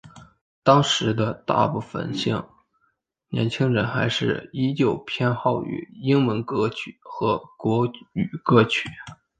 [0.63, 2.11] 当时的大部份
[3.29, 8.89] 年轻人还是依旧偏好于英文歌曲和国语歌曲。